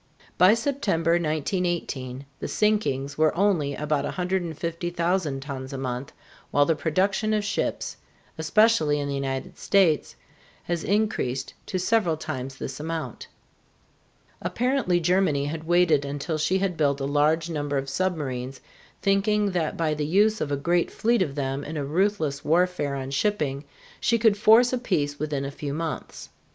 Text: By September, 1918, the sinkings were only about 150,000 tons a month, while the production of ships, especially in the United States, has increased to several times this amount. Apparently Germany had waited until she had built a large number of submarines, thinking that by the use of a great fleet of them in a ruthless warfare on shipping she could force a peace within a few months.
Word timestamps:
By 0.35 0.55
September, 0.55 1.11
1918, 1.11 2.25
the 2.39 2.47
sinkings 2.47 3.19
were 3.19 3.37
only 3.37 3.75
about 3.75 4.03
150,000 4.03 5.41
tons 5.43 5.73
a 5.73 5.77
month, 5.77 6.11
while 6.49 6.65
the 6.65 6.75
production 6.75 7.35
of 7.35 7.43
ships, 7.45 7.97
especially 8.35 8.99
in 8.99 9.07
the 9.07 9.13
United 9.13 9.59
States, 9.59 10.15
has 10.63 10.83
increased 10.83 11.53
to 11.67 11.77
several 11.77 12.17
times 12.17 12.55
this 12.55 12.79
amount. 12.79 13.27
Apparently 14.41 14.99
Germany 14.99 15.45
had 15.45 15.65
waited 15.65 16.03
until 16.03 16.39
she 16.39 16.57
had 16.57 16.75
built 16.75 16.99
a 16.99 17.05
large 17.05 17.47
number 17.51 17.77
of 17.77 17.87
submarines, 17.87 18.59
thinking 19.03 19.51
that 19.51 19.77
by 19.77 19.93
the 19.93 20.07
use 20.07 20.41
of 20.41 20.51
a 20.51 20.57
great 20.57 20.89
fleet 20.89 21.21
of 21.21 21.35
them 21.35 21.63
in 21.63 21.77
a 21.77 21.85
ruthless 21.85 22.43
warfare 22.43 22.95
on 22.95 23.11
shipping 23.11 23.65
she 23.99 24.17
could 24.17 24.35
force 24.35 24.73
a 24.73 24.79
peace 24.79 25.19
within 25.19 25.45
a 25.45 25.51
few 25.51 25.75
months. 25.75 26.29